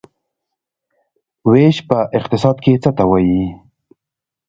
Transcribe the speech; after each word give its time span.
ویش 1.49 1.77
په 1.89 1.97
اقتصاد 2.17 2.57
کې 2.63 2.73
څه 2.83 2.89
ته 2.97 3.03
وايي؟ 3.09 3.43